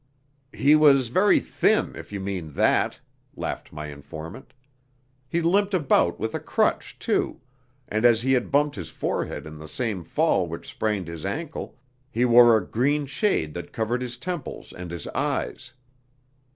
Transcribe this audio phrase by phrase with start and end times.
[0.51, 2.99] "He was very thin, if you mean that,"
[3.35, 4.51] laughed my informant.
[5.27, 7.39] "He limped about with a crutch, too,
[7.87, 11.77] and as he had bumped his forehead in the same fall which sprained his ankle,
[12.09, 15.71] he wore a green shade that covered his temples and his eyes."